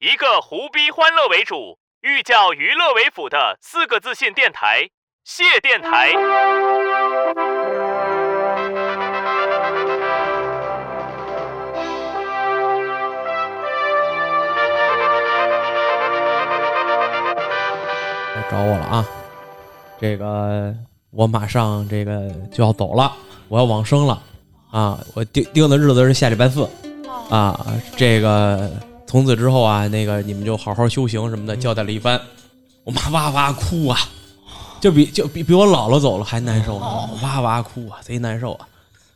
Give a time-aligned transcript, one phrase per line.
[0.00, 4.90] 一个胡逼欢乐为主、寓教于乐为辅的四个自信电台——
[5.26, 6.12] 谢电台。
[18.36, 19.04] 来找我了啊！
[20.00, 20.72] 这个
[21.10, 23.12] 我马上这个就要走了，
[23.48, 24.22] 我要往生了
[24.70, 24.96] 啊！
[25.16, 26.70] 我定定的日子是下礼拜四
[27.30, 27.66] 啊。
[27.96, 28.70] 这个
[29.08, 32.20] 从此之后啊，那个你们就好好修行什么的，交代了一番。
[32.84, 33.98] 我妈哇哇哭啊，
[34.80, 36.86] 就比就比比我姥姥走了还难受呢，
[37.22, 38.68] 哇哇哭啊，贼难受啊。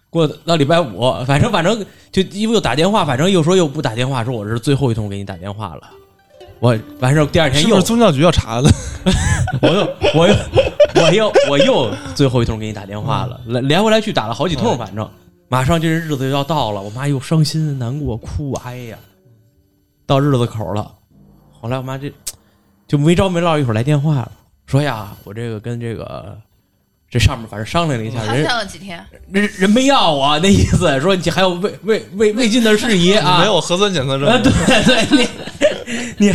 [0.08, 5.82] 过到礼拜五，反正反正就因为又打电话，反正又说又不打电话，说我是最后一通给你打电话了。
[6.58, 8.70] 我完事儿第二天又是宗教局要查的？
[9.60, 10.34] 我又我又
[10.94, 15.08] 我又我又最后一通给你打电话了，来连回来去打了好几通，反正
[15.48, 18.98] 马上这日子就要到了，我妈又伤心难过哭，哎呀，
[20.12, 20.92] 到日子口了。
[21.58, 22.12] 后来我妈这
[22.86, 24.32] 就没着没落，一会儿来电话了，
[24.66, 26.36] 说呀，我这个跟这个
[27.10, 29.02] 这上面反正商量了一下，还人想了几天？
[29.30, 34.52] 人人没要我，那意思说你还有未未未未尽的事宜啊，没有核酸检测证啊，对
[34.84, 35.28] 对，
[36.18, 36.34] 你你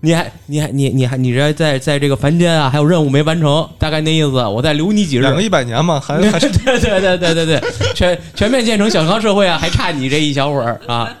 [0.00, 5.20] 你还你还你你还你这在在这个凡间啊，还有任务没完成，大概那意思，我再留你几日。
[5.20, 6.48] 两个一百年嘛，还 还对
[6.80, 7.60] 对对对对对，
[7.94, 11.14] 全全面建成小康社会啊，还差你这一小会儿啊！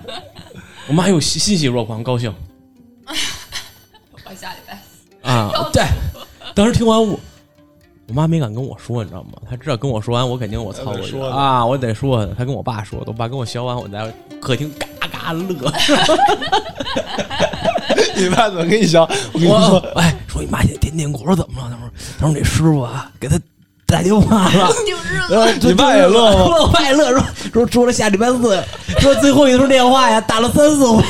[0.90, 2.34] 我妈又欣欣喜若狂，高兴
[3.06, 4.76] 我下礼拜
[5.22, 5.52] 啊！
[5.72, 5.84] 对，
[6.52, 7.16] 当时听完我，
[8.08, 9.34] 我妈没敢跟我说，你知道吗？
[9.48, 12.34] 她知道跟我说完，我肯定我操我得说啊，我得说的。
[12.34, 15.46] 她跟我爸说的，我爸跟我学完，我在客厅嘎嘎乐。
[18.16, 18.98] 你爸怎么跟你学？
[19.32, 21.70] 我跟你说，哎，说你妈现在点点果怎么了？
[21.70, 21.88] 他说，
[22.18, 23.38] 他说那师傅啊，给他
[23.90, 24.70] 打电话了。
[25.60, 28.58] 你爸也乐吗 我爸也乐，说说除了下礼拜四，
[28.98, 31.02] 说最后一通电话呀，打了三四回。